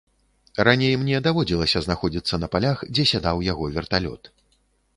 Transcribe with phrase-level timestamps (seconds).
[0.67, 4.23] Раней мне даводзілася знаходзіцца на палях, дзе сядаў яго верталёт.